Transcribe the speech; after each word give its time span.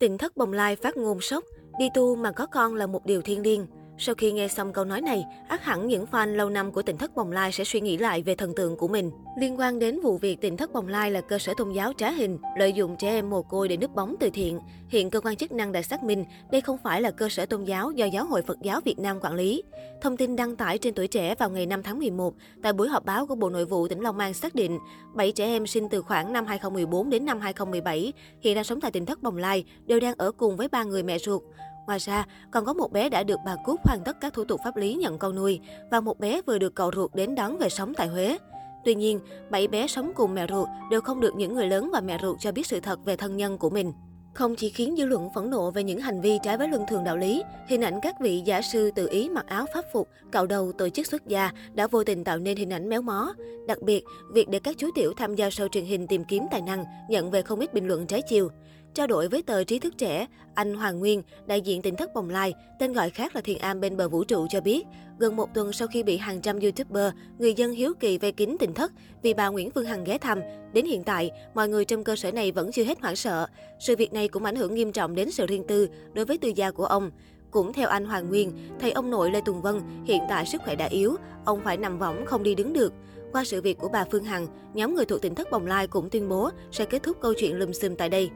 Tỉnh 0.00 0.18
thất 0.18 0.36
bồng 0.36 0.52
lai 0.52 0.76
phát 0.76 0.96
ngôn 0.96 1.20
sốc, 1.20 1.44
đi 1.78 1.88
tu 1.94 2.16
mà 2.16 2.32
có 2.32 2.46
con 2.46 2.74
là 2.74 2.86
một 2.86 3.06
điều 3.06 3.22
thiên 3.22 3.42
liêng. 3.42 3.66
Sau 4.02 4.14
khi 4.14 4.32
nghe 4.32 4.48
xong 4.48 4.72
câu 4.72 4.84
nói 4.84 5.00
này, 5.00 5.26
ác 5.48 5.64
hẳn 5.64 5.88
những 5.88 6.06
fan 6.10 6.34
lâu 6.34 6.50
năm 6.50 6.72
của 6.72 6.82
tỉnh 6.82 6.98
thất 6.98 7.14
bồng 7.14 7.32
lai 7.32 7.52
sẽ 7.52 7.64
suy 7.64 7.80
nghĩ 7.80 7.96
lại 7.96 8.22
về 8.22 8.34
thần 8.34 8.54
tượng 8.54 8.76
của 8.76 8.88
mình. 8.88 9.10
Liên 9.38 9.58
quan 9.58 9.78
đến 9.78 10.00
vụ 10.00 10.18
việc 10.18 10.40
tỉnh 10.40 10.56
thất 10.56 10.72
bồng 10.72 10.88
lai 10.88 11.10
là 11.10 11.20
cơ 11.20 11.38
sở 11.38 11.54
tôn 11.56 11.72
giáo 11.72 11.92
trá 11.98 12.10
hình, 12.10 12.38
lợi 12.58 12.72
dụng 12.72 12.96
trẻ 12.98 13.10
em 13.10 13.30
mồ 13.30 13.42
côi 13.42 13.68
để 13.68 13.76
núp 13.76 13.94
bóng 13.94 14.14
từ 14.20 14.30
thiện. 14.30 14.60
Hiện 14.88 15.10
cơ 15.10 15.20
quan 15.20 15.36
chức 15.36 15.52
năng 15.52 15.72
đã 15.72 15.82
xác 15.82 16.02
minh 16.02 16.24
đây 16.52 16.60
không 16.60 16.78
phải 16.84 17.02
là 17.02 17.10
cơ 17.10 17.28
sở 17.28 17.46
tôn 17.46 17.64
giáo 17.64 17.90
do 17.90 18.06
Giáo 18.06 18.24
hội 18.24 18.42
Phật 18.42 18.56
giáo 18.62 18.80
Việt 18.84 18.98
Nam 18.98 19.18
quản 19.20 19.34
lý. 19.34 19.62
Thông 20.02 20.16
tin 20.16 20.36
đăng 20.36 20.56
tải 20.56 20.78
trên 20.78 20.94
tuổi 20.94 21.08
trẻ 21.08 21.34
vào 21.34 21.50
ngày 21.50 21.66
5 21.66 21.82
tháng 21.82 21.98
11 21.98 22.34
tại 22.62 22.72
buổi 22.72 22.88
họp 22.88 23.04
báo 23.04 23.26
của 23.26 23.34
Bộ 23.34 23.50
Nội 23.50 23.64
vụ 23.64 23.88
tỉnh 23.88 24.00
Long 24.00 24.18
An 24.18 24.34
xác 24.34 24.54
định 24.54 24.78
7 25.14 25.32
trẻ 25.32 25.44
em 25.44 25.66
sinh 25.66 25.88
từ 25.88 26.02
khoảng 26.02 26.32
năm 26.32 26.46
2014 26.46 27.10
đến 27.10 27.24
năm 27.24 27.40
2017 27.40 28.12
hiện 28.40 28.54
đang 28.54 28.64
sống 28.64 28.80
tại 28.80 28.90
tỉnh 28.90 29.06
thất 29.06 29.22
bồng 29.22 29.36
lai 29.36 29.64
đều 29.86 30.00
đang 30.00 30.14
ở 30.18 30.32
cùng 30.32 30.56
với 30.56 30.68
ba 30.68 30.84
người 30.84 31.02
mẹ 31.02 31.18
ruột. 31.18 31.42
Ngoài 31.90 31.98
ra, 31.98 32.24
còn 32.50 32.64
có 32.64 32.72
một 32.72 32.92
bé 32.92 33.08
đã 33.08 33.22
được 33.22 33.38
bà 33.44 33.56
Cúc 33.64 33.80
hoàn 33.84 34.00
tất 34.04 34.16
các 34.20 34.32
thủ 34.32 34.44
tục 34.44 34.60
pháp 34.64 34.76
lý 34.76 34.94
nhận 34.94 35.18
con 35.18 35.34
nuôi 35.34 35.60
và 35.90 36.00
một 36.00 36.18
bé 36.20 36.40
vừa 36.46 36.58
được 36.58 36.74
cậu 36.74 36.90
ruột 36.96 37.14
đến 37.14 37.34
đón 37.34 37.58
về 37.58 37.68
sống 37.68 37.92
tại 37.96 38.08
Huế. 38.08 38.38
Tuy 38.84 38.94
nhiên, 38.94 39.20
bảy 39.50 39.68
bé 39.68 39.86
sống 39.86 40.12
cùng 40.14 40.34
mẹ 40.34 40.46
ruột 40.48 40.68
đều 40.90 41.00
không 41.00 41.20
được 41.20 41.34
những 41.34 41.54
người 41.54 41.66
lớn 41.66 41.90
và 41.92 42.00
mẹ 42.00 42.18
ruột 42.22 42.36
cho 42.40 42.52
biết 42.52 42.66
sự 42.66 42.80
thật 42.80 42.98
về 43.04 43.16
thân 43.16 43.36
nhân 43.36 43.58
của 43.58 43.70
mình. 43.70 43.92
Không 44.34 44.56
chỉ 44.56 44.70
khiến 44.70 44.94
dư 44.98 45.04
luận 45.04 45.28
phẫn 45.34 45.50
nộ 45.50 45.70
về 45.70 45.84
những 45.84 46.00
hành 46.00 46.20
vi 46.20 46.38
trái 46.42 46.58
với 46.58 46.68
luân 46.68 46.84
thường 46.88 47.04
đạo 47.04 47.16
lý, 47.16 47.42
hình 47.68 47.80
ảnh 47.80 47.98
các 48.02 48.14
vị 48.20 48.42
giả 48.44 48.62
sư 48.62 48.90
tự 48.94 49.08
ý 49.10 49.28
mặc 49.28 49.46
áo 49.46 49.66
pháp 49.74 49.84
phục, 49.92 50.08
cạo 50.32 50.46
đầu 50.46 50.72
tổ 50.72 50.88
chức 50.88 51.06
xuất 51.06 51.26
gia 51.26 51.50
đã 51.74 51.86
vô 51.86 52.04
tình 52.04 52.24
tạo 52.24 52.38
nên 52.38 52.56
hình 52.56 52.72
ảnh 52.72 52.88
méo 52.88 53.02
mó. 53.02 53.34
Đặc 53.66 53.82
biệt, 53.82 54.04
việc 54.32 54.48
để 54.48 54.58
các 54.58 54.76
chú 54.78 54.90
tiểu 54.94 55.12
tham 55.16 55.34
gia 55.34 55.48
show 55.48 55.68
truyền 55.68 55.84
hình 55.84 56.06
tìm 56.06 56.24
kiếm 56.24 56.44
tài 56.50 56.60
năng 56.62 56.84
nhận 57.08 57.30
về 57.30 57.42
không 57.42 57.60
ít 57.60 57.74
bình 57.74 57.88
luận 57.88 58.06
trái 58.06 58.22
chiều. 58.28 58.48
Trao 58.94 59.06
đổi 59.06 59.28
với 59.28 59.42
tờ 59.42 59.64
Trí 59.64 59.78
thức 59.78 59.98
trẻ, 59.98 60.26
anh 60.54 60.74
Hoàng 60.74 60.98
Nguyên, 60.98 61.22
đại 61.46 61.60
diện 61.60 61.82
tỉnh 61.82 61.96
thất 61.96 62.14
Bồng 62.14 62.30
Lai, 62.30 62.54
tên 62.78 62.92
gọi 62.92 63.10
khác 63.10 63.34
là 63.34 63.40
Thiền 63.40 63.58
Am 63.58 63.80
bên 63.80 63.96
bờ 63.96 64.08
vũ 64.08 64.24
trụ 64.24 64.46
cho 64.50 64.60
biết, 64.60 64.86
gần 65.18 65.36
một 65.36 65.54
tuần 65.54 65.72
sau 65.72 65.88
khi 65.88 66.02
bị 66.02 66.16
hàng 66.16 66.40
trăm 66.40 66.60
YouTuber, 66.60 67.12
người 67.38 67.54
dân 67.54 67.72
hiếu 67.72 67.92
kỳ 68.00 68.18
vây 68.18 68.32
kín 68.32 68.56
tỉnh 68.58 68.74
thất 68.74 68.92
vì 69.22 69.34
bà 69.34 69.48
Nguyễn 69.48 69.70
Phương 69.70 69.84
Hằng 69.84 70.04
ghé 70.04 70.18
thăm, 70.18 70.40
đến 70.72 70.86
hiện 70.86 71.04
tại, 71.04 71.30
mọi 71.54 71.68
người 71.68 71.84
trong 71.84 72.04
cơ 72.04 72.16
sở 72.16 72.32
này 72.32 72.52
vẫn 72.52 72.72
chưa 72.72 72.84
hết 72.84 73.00
hoảng 73.00 73.16
sợ. 73.16 73.46
Sự 73.80 73.96
việc 73.96 74.12
này 74.12 74.28
cũng 74.28 74.44
ảnh 74.44 74.56
hưởng 74.56 74.74
nghiêm 74.74 74.92
trọng 74.92 75.14
đến 75.14 75.30
sự 75.30 75.46
riêng 75.46 75.64
tư 75.68 75.88
đối 76.12 76.24
với 76.24 76.38
tư 76.38 76.52
gia 76.56 76.70
của 76.70 76.86
ông. 76.86 77.10
Cũng 77.50 77.72
theo 77.72 77.88
anh 77.88 78.04
Hoàng 78.04 78.28
Nguyên, 78.28 78.52
thầy 78.80 78.92
ông 78.92 79.10
nội 79.10 79.30
Lê 79.30 79.40
Tùng 79.40 79.62
Vân 79.62 79.80
hiện 80.04 80.22
tại 80.28 80.46
sức 80.46 80.60
khỏe 80.64 80.74
đã 80.74 80.86
yếu, 80.86 81.16
ông 81.44 81.60
phải 81.64 81.76
nằm 81.76 81.98
võng 81.98 82.26
không 82.26 82.42
đi 82.42 82.54
đứng 82.54 82.72
được. 82.72 82.92
Qua 83.32 83.44
sự 83.44 83.60
việc 83.62 83.78
của 83.78 83.88
bà 83.88 84.04
Phương 84.10 84.24
Hằng, 84.24 84.46
nhóm 84.74 84.94
người 84.94 85.04
thuộc 85.04 85.22
tỉnh 85.22 85.34
thất 85.34 85.50
Bồng 85.50 85.66
Lai 85.66 85.86
cũng 85.86 86.10
tuyên 86.10 86.28
bố 86.28 86.50
sẽ 86.72 86.84
kết 86.84 87.02
thúc 87.02 87.16
câu 87.20 87.34
chuyện 87.34 87.58
lùm 87.58 87.72
xùm 87.72 87.96
tại 87.96 88.08
đây. 88.08 88.30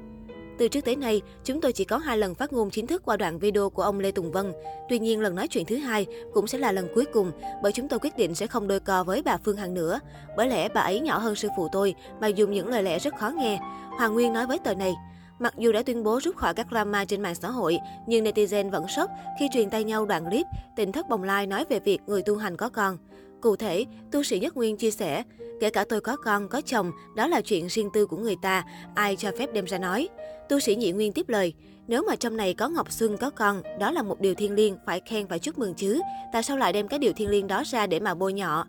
Từ 0.58 0.68
trước 0.68 0.84
tới 0.84 0.96
nay, 0.96 1.22
chúng 1.44 1.60
tôi 1.60 1.72
chỉ 1.72 1.84
có 1.84 1.98
hai 1.98 2.18
lần 2.18 2.34
phát 2.34 2.52
ngôn 2.52 2.70
chính 2.70 2.86
thức 2.86 3.02
qua 3.04 3.16
đoạn 3.16 3.38
video 3.38 3.70
của 3.70 3.82
ông 3.82 4.00
Lê 4.00 4.10
Tùng 4.10 4.32
Vân. 4.32 4.52
Tuy 4.88 4.98
nhiên, 4.98 5.20
lần 5.20 5.34
nói 5.34 5.48
chuyện 5.48 5.64
thứ 5.64 5.76
hai 5.76 6.06
cũng 6.32 6.46
sẽ 6.46 6.58
là 6.58 6.72
lần 6.72 6.88
cuối 6.94 7.04
cùng, 7.12 7.32
bởi 7.62 7.72
chúng 7.72 7.88
tôi 7.88 7.98
quyết 7.98 8.16
định 8.16 8.34
sẽ 8.34 8.46
không 8.46 8.68
đôi 8.68 8.80
co 8.80 9.04
với 9.04 9.22
bà 9.22 9.36
Phương 9.36 9.56
Hằng 9.56 9.74
nữa. 9.74 10.00
Bởi 10.36 10.48
lẽ 10.48 10.68
bà 10.68 10.80
ấy 10.80 11.00
nhỏ 11.00 11.18
hơn 11.18 11.34
sư 11.34 11.48
phụ 11.56 11.68
tôi, 11.72 11.94
mà 12.20 12.26
dùng 12.26 12.52
những 12.52 12.68
lời 12.68 12.82
lẽ 12.82 12.98
rất 12.98 13.14
khó 13.16 13.30
nghe. 13.30 13.60
Hoàng 13.98 14.14
Nguyên 14.14 14.32
nói 14.32 14.46
với 14.46 14.58
tờ 14.58 14.74
này, 14.74 14.94
Mặc 15.38 15.54
dù 15.58 15.72
đã 15.72 15.82
tuyên 15.82 16.02
bố 16.02 16.20
rút 16.22 16.36
khỏi 16.36 16.54
các 16.54 16.66
drama 16.70 17.04
trên 17.04 17.22
mạng 17.22 17.34
xã 17.34 17.50
hội, 17.50 17.78
nhưng 18.06 18.24
netizen 18.24 18.70
vẫn 18.70 18.88
sốc 18.88 19.10
khi 19.38 19.48
truyền 19.52 19.70
tay 19.70 19.84
nhau 19.84 20.06
đoạn 20.06 20.24
clip 20.24 20.46
tình 20.76 20.92
thất 20.92 21.08
bồng 21.08 21.22
lai 21.22 21.46
nói 21.46 21.64
về 21.68 21.80
việc 21.80 22.00
người 22.06 22.22
tu 22.22 22.36
hành 22.36 22.56
có 22.56 22.68
con. 22.68 22.98
Cụ 23.44 23.56
thể, 23.56 23.84
tu 24.12 24.22
sĩ 24.22 24.38
Nhất 24.38 24.56
Nguyên 24.56 24.76
chia 24.76 24.90
sẻ, 24.90 25.22
kể 25.60 25.70
cả 25.70 25.84
tôi 25.88 26.00
có 26.00 26.16
con, 26.16 26.48
có 26.48 26.60
chồng, 26.60 26.92
đó 27.16 27.26
là 27.26 27.40
chuyện 27.40 27.66
riêng 27.66 27.90
tư 27.94 28.06
của 28.06 28.16
người 28.16 28.36
ta, 28.42 28.64
ai 28.94 29.16
cho 29.16 29.30
phép 29.38 29.52
đem 29.52 29.64
ra 29.64 29.78
nói. 29.78 30.08
Tu 30.48 30.60
sĩ 30.60 30.76
Nhị 30.76 30.92
Nguyên 30.92 31.12
tiếp 31.12 31.28
lời, 31.28 31.54
nếu 31.88 32.02
mà 32.08 32.16
trong 32.16 32.36
này 32.36 32.54
có 32.54 32.68
Ngọc 32.68 32.92
Xuân 32.92 33.16
có 33.16 33.30
con, 33.30 33.62
đó 33.80 33.90
là 33.90 34.02
một 34.02 34.20
điều 34.20 34.34
thiên 34.34 34.52
liêng, 34.52 34.76
phải 34.86 35.00
khen 35.06 35.26
và 35.26 35.38
chúc 35.38 35.58
mừng 35.58 35.74
chứ. 35.74 36.00
Tại 36.32 36.42
sao 36.42 36.56
lại 36.56 36.72
đem 36.72 36.88
cái 36.88 36.98
điều 36.98 37.12
thiên 37.12 37.28
liêng 37.30 37.46
đó 37.46 37.62
ra 37.66 37.86
để 37.86 38.00
mà 38.00 38.14
bôi 38.14 38.32
nhọ? 38.32 38.66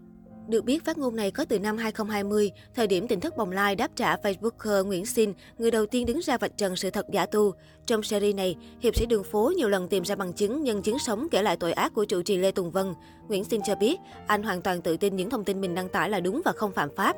Được 0.47 0.65
biết, 0.65 0.85
phát 0.85 0.97
ngôn 0.97 1.15
này 1.15 1.31
có 1.31 1.45
từ 1.45 1.59
năm 1.59 1.77
2020, 1.77 2.51
thời 2.75 2.87
điểm 2.87 3.07
tỉnh 3.07 3.19
thất 3.19 3.37
bồng 3.37 3.51
lai 3.51 3.75
đáp 3.75 3.91
trả 3.95 4.15
Facebooker 4.15 4.85
Nguyễn 4.85 5.05
Sinh 5.05 5.33
người 5.57 5.71
đầu 5.71 5.85
tiên 5.85 6.05
đứng 6.05 6.19
ra 6.21 6.37
vạch 6.37 6.57
trần 6.57 6.75
sự 6.75 6.89
thật 6.89 7.05
giả 7.11 7.25
tu. 7.25 7.53
Trong 7.85 8.03
series 8.03 8.35
này, 8.35 8.55
hiệp 8.79 8.95
sĩ 8.95 9.05
đường 9.05 9.23
phố 9.23 9.51
nhiều 9.57 9.69
lần 9.69 9.87
tìm 9.87 10.03
ra 10.03 10.15
bằng 10.15 10.33
chứng, 10.33 10.63
nhân 10.63 10.81
chứng 10.81 10.99
sống 10.99 11.27
kể 11.31 11.41
lại 11.41 11.57
tội 11.57 11.73
ác 11.73 11.93
của 11.93 12.05
chủ 12.05 12.21
trì 12.21 12.37
Lê 12.37 12.51
Tùng 12.51 12.71
Vân. 12.71 12.93
Nguyễn 13.27 13.43
Sinh 13.43 13.61
cho 13.65 13.75
biết, 13.75 13.97
anh 14.27 14.43
hoàn 14.43 14.61
toàn 14.61 14.81
tự 14.81 14.97
tin 14.97 15.15
những 15.15 15.29
thông 15.29 15.43
tin 15.43 15.61
mình 15.61 15.75
đăng 15.75 15.89
tải 15.89 16.09
là 16.09 16.19
đúng 16.19 16.41
và 16.45 16.51
không 16.51 16.71
phạm 16.71 16.89
pháp. 16.95 17.15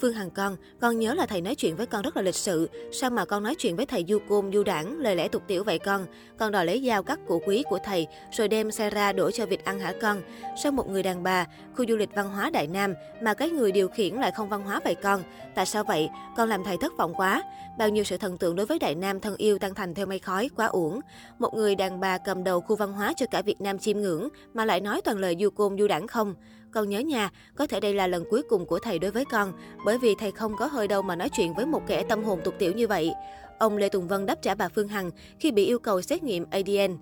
Phương 0.00 0.12
Hằng 0.12 0.30
con, 0.30 0.56
con 0.80 0.98
nhớ 0.98 1.14
là 1.14 1.26
thầy 1.26 1.40
nói 1.40 1.54
chuyện 1.54 1.76
với 1.76 1.86
con 1.86 2.02
rất 2.02 2.16
là 2.16 2.22
lịch 2.22 2.34
sự. 2.34 2.68
Sao 2.92 3.10
mà 3.10 3.24
con 3.24 3.42
nói 3.42 3.54
chuyện 3.58 3.76
với 3.76 3.86
thầy 3.86 4.04
du 4.08 4.18
côn, 4.28 4.52
du 4.52 4.62
đảng, 4.62 4.98
lời 4.98 5.16
lẽ 5.16 5.28
tục 5.28 5.42
tiểu 5.46 5.64
vậy 5.64 5.78
con? 5.78 6.06
Con 6.38 6.52
đòi 6.52 6.66
lấy 6.66 6.84
dao 6.86 7.02
cắt 7.02 7.18
cổ 7.28 7.40
quý 7.46 7.62
của 7.70 7.78
thầy, 7.84 8.06
rồi 8.32 8.48
đem 8.48 8.70
xe 8.70 8.90
ra 8.90 9.12
đổ 9.12 9.30
cho 9.30 9.46
vịt 9.46 9.64
ăn 9.64 9.80
hả 9.80 9.94
con? 10.00 10.22
Sao 10.62 10.72
một 10.72 10.90
người 10.90 11.02
đàn 11.02 11.22
bà, 11.22 11.46
khu 11.76 11.84
du 11.88 11.96
lịch 11.96 12.14
văn 12.14 12.30
hóa 12.30 12.50
Đại 12.50 12.66
Nam, 12.72 12.94
mà 13.22 13.34
cái 13.34 13.50
người 13.50 13.72
điều 13.72 13.88
khiển 13.88 14.14
lại 14.14 14.30
không 14.30 14.48
văn 14.48 14.62
hóa 14.62 14.80
vậy 14.84 14.94
con? 14.94 15.22
Tại 15.54 15.66
sao 15.66 15.84
vậy? 15.84 16.08
Con 16.36 16.48
làm 16.48 16.64
thầy 16.64 16.76
thất 16.76 16.92
vọng 16.98 17.14
quá. 17.16 17.42
Bao 17.78 17.88
nhiêu 17.88 18.04
sự 18.04 18.16
thần 18.16 18.38
tượng 18.38 18.56
đối 18.56 18.66
với 18.66 18.78
Đại 18.78 18.94
Nam 18.94 19.20
thân 19.20 19.36
yêu 19.36 19.58
tăng 19.58 19.74
thành 19.74 19.94
theo 19.94 20.06
mây 20.06 20.18
khói, 20.18 20.50
quá 20.56 20.66
uổng. 20.66 21.00
Một 21.38 21.54
người 21.54 21.74
đàn 21.74 22.00
bà 22.00 22.18
cầm 22.18 22.44
đầu 22.44 22.60
khu 22.60 22.76
văn 22.76 22.92
hóa 22.92 23.12
cho 23.16 23.26
cả 23.30 23.42
Việt 23.42 23.60
Nam 23.60 23.78
chiêm 23.78 24.00
ngưỡng, 24.00 24.28
mà 24.54 24.64
lại 24.64 24.80
nói 24.80 25.00
toàn 25.04 25.18
lời 25.18 25.36
du 25.40 25.50
côn, 25.50 25.78
du 25.78 25.88
đảng 25.88 26.06
không? 26.06 26.34
Con 26.72 26.88
nhớ 26.88 26.98
nhà, 26.98 27.30
có 27.54 27.66
thể 27.66 27.80
đây 27.80 27.94
là 27.94 28.06
lần 28.06 28.24
cuối 28.30 28.42
cùng 28.42 28.66
của 28.66 28.78
thầy 28.78 28.98
đối 28.98 29.10
với 29.10 29.24
con, 29.24 29.52
bởi 29.84 29.98
vì 29.98 30.14
thầy 30.14 30.32
không 30.32 30.56
có 30.56 30.66
hơi 30.66 30.88
đâu 30.88 31.02
mà 31.02 31.16
nói 31.16 31.28
chuyện 31.28 31.54
với 31.54 31.66
một 31.66 31.82
kẻ 31.86 32.02
tâm 32.08 32.24
hồn 32.24 32.40
tục 32.44 32.54
tiểu 32.58 32.72
như 32.72 32.86
vậy. 32.86 33.12
Ông 33.58 33.76
Lê 33.76 33.88
Tùng 33.88 34.08
Vân 34.08 34.26
đáp 34.26 34.42
trả 34.42 34.54
bà 34.54 34.68
Phương 34.68 34.88
Hằng 34.88 35.10
khi 35.40 35.52
bị 35.52 35.66
yêu 35.66 35.78
cầu 35.78 36.02
xét 36.02 36.22
nghiệm 36.22 36.46
ADN. 36.50 36.96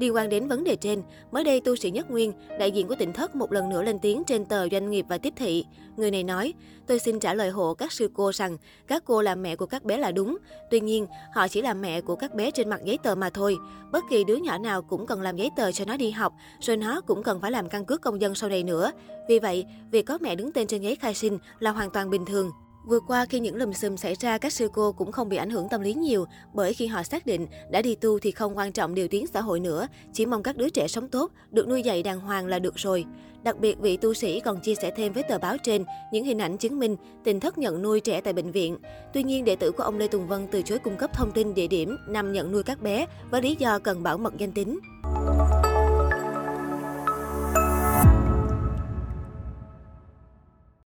Liên 0.00 0.14
quan 0.14 0.28
đến 0.28 0.48
vấn 0.48 0.64
đề 0.64 0.76
trên, 0.76 1.02
mới 1.30 1.44
đây 1.44 1.60
tu 1.60 1.76
sĩ 1.76 1.90
Nhất 1.90 2.10
Nguyên, 2.10 2.32
đại 2.58 2.70
diện 2.70 2.88
của 2.88 2.94
tỉnh 2.94 3.12
thất 3.12 3.34
một 3.34 3.52
lần 3.52 3.68
nữa 3.68 3.82
lên 3.82 3.98
tiếng 3.98 4.22
trên 4.26 4.44
tờ 4.44 4.68
Doanh 4.68 4.90
nghiệp 4.90 5.06
và 5.08 5.18
Tiếp 5.18 5.32
thị. 5.36 5.64
Người 5.96 6.10
này 6.10 6.24
nói, 6.24 6.54
tôi 6.86 6.98
xin 6.98 7.20
trả 7.20 7.34
lời 7.34 7.50
hộ 7.50 7.74
các 7.74 7.92
sư 7.92 8.10
cô 8.14 8.32
rằng 8.32 8.56
các 8.86 9.02
cô 9.06 9.22
là 9.22 9.34
mẹ 9.34 9.56
của 9.56 9.66
các 9.66 9.84
bé 9.84 9.96
là 9.96 10.12
đúng. 10.12 10.38
Tuy 10.70 10.80
nhiên, 10.80 11.06
họ 11.34 11.48
chỉ 11.48 11.62
là 11.62 11.74
mẹ 11.74 12.00
của 12.00 12.16
các 12.16 12.34
bé 12.34 12.50
trên 12.50 12.68
mặt 12.68 12.80
giấy 12.84 12.98
tờ 13.02 13.14
mà 13.14 13.30
thôi. 13.30 13.56
Bất 13.92 14.04
kỳ 14.10 14.24
đứa 14.24 14.36
nhỏ 14.36 14.58
nào 14.58 14.82
cũng 14.82 15.06
cần 15.06 15.22
làm 15.22 15.36
giấy 15.36 15.50
tờ 15.56 15.72
cho 15.72 15.84
nó 15.84 15.96
đi 15.96 16.10
học, 16.10 16.32
rồi 16.60 16.76
nó 16.76 17.00
cũng 17.00 17.22
cần 17.22 17.40
phải 17.40 17.50
làm 17.50 17.68
căn 17.68 17.84
cước 17.84 18.00
công 18.00 18.20
dân 18.20 18.34
sau 18.34 18.50
này 18.50 18.62
nữa. 18.62 18.92
Vì 19.28 19.38
vậy, 19.38 19.66
việc 19.90 20.06
có 20.06 20.18
mẹ 20.20 20.34
đứng 20.34 20.52
tên 20.52 20.66
trên 20.66 20.82
giấy 20.82 20.96
khai 20.96 21.14
sinh 21.14 21.38
là 21.58 21.70
hoàn 21.70 21.90
toàn 21.90 22.10
bình 22.10 22.24
thường. 22.24 22.50
Vừa 22.84 23.00
qua 23.00 23.26
khi 23.26 23.40
những 23.40 23.56
lùm 23.56 23.72
xùm 23.72 23.96
xảy 23.96 24.14
ra, 24.14 24.38
các 24.38 24.52
sư 24.52 24.68
cô 24.72 24.92
cũng 24.92 25.12
không 25.12 25.28
bị 25.28 25.36
ảnh 25.36 25.50
hưởng 25.50 25.68
tâm 25.68 25.80
lý 25.80 25.94
nhiều, 25.94 26.24
bởi 26.52 26.74
khi 26.74 26.86
họ 26.86 27.02
xác 27.02 27.26
định 27.26 27.46
đã 27.70 27.82
đi 27.82 27.94
tu 27.94 28.18
thì 28.18 28.30
không 28.30 28.56
quan 28.56 28.72
trọng 28.72 28.94
điều 28.94 29.08
tiếng 29.08 29.26
xã 29.26 29.40
hội 29.40 29.60
nữa, 29.60 29.86
chỉ 30.12 30.26
mong 30.26 30.42
các 30.42 30.56
đứa 30.56 30.68
trẻ 30.68 30.88
sống 30.88 31.08
tốt, 31.08 31.30
được 31.50 31.68
nuôi 31.68 31.82
dạy 31.82 32.02
đàng 32.02 32.20
hoàng 32.20 32.46
là 32.46 32.58
được 32.58 32.74
rồi. 32.76 33.04
Đặc 33.42 33.58
biệt 33.58 33.78
vị 33.80 33.96
tu 33.96 34.14
sĩ 34.14 34.40
còn 34.40 34.60
chia 34.60 34.74
sẻ 34.74 34.92
thêm 34.96 35.12
với 35.12 35.22
tờ 35.22 35.38
báo 35.38 35.56
trên 35.62 35.84
những 36.12 36.24
hình 36.24 36.38
ảnh 36.38 36.56
chứng 36.56 36.78
minh 36.78 36.96
tình 37.24 37.40
thất 37.40 37.58
nhận 37.58 37.82
nuôi 37.82 38.00
trẻ 38.00 38.20
tại 38.20 38.32
bệnh 38.32 38.50
viện. 38.50 38.76
Tuy 39.12 39.22
nhiên, 39.22 39.44
đệ 39.44 39.56
tử 39.56 39.72
của 39.72 39.82
ông 39.82 39.98
Lê 39.98 40.08
Tùng 40.08 40.28
Vân 40.28 40.46
từ 40.50 40.62
chối 40.62 40.78
cung 40.78 40.96
cấp 40.96 41.10
thông 41.14 41.32
tin 41.32 41.54
địa 41.54 41.66
điểm 41.66 41.96
nằm 42.08 42.32
nhận 42.32 42.52
nuôi 42.52 42.62
các 42.62 42.82
bé 42.82 43.06
với 43.30 43.42
lý 43.42 43.56
do 43.58 43.78
cần 43.78 44.02
bảo 44.02 44.18
mật 44.18 44.36
danh 44.38 44.52
tính. 44.52 44.78